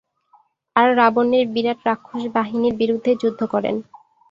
আর 0.75 0.87
রাবণের 0.97 1.45
বিরাট 1.53 1.79
রাক্ষস 1.87 2.23
বাহিনীর 2.35 2.73
বিরুদ্ধে 2.81 3.11
যুদ্ধ 3.21 3.41
করেন। 3.53 3.75